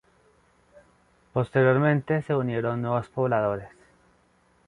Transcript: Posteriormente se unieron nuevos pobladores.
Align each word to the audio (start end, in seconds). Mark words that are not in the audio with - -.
Posteriormente 1.31 2.23
se 2.23 2.33
unieron 2.33 2.81
nuevos 2.81 3.07
pobladores. 3.09 3.69